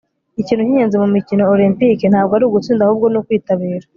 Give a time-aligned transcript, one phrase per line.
[0.41, 3.85] Ikintu cyingenzi mumikino olempike ntabwo ari ugutsinda ahubwo ni ukwitabira